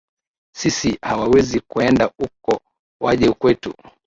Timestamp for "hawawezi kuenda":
1.01-2.11